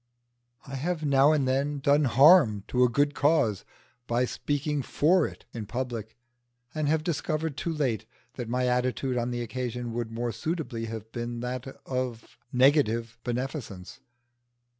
I 0.65 0.73
have 0.77 1.05
now 1.05 1.31
and 1.31 1.47
then 1.47 1.77
done 1.77 2.05
harm 2.05 2.63
to 2.69 2.83
a 2.83 2.89
good 2.89 3.13
cause 3.13 3.63
by 4.07 4.25
speaking 4.25 4.81
for 4.81 5.27
it 5.27 5.45
in 5.53 5.67
public, 5.67 6.17
and 6.73 6.87
have 6.89 7.03
discovered 7.03 7.55
too 7.55 7.71
late 7.71 8.07
that 8.33 8.49
my 8.49 8.65
attitude 8.67 9.15
on 9.15 9.29
the 9.29 9.43
occasion 9.43 9.93
would 9.93 10.11
more 10.11 10.31
suitably 10.31 10.85
have 10.85 11.11
been 11.11 11.41
that 11.41 11.67
of 11.85 12.35
negative 12.51 13.19
beneficence. 13.23 13.99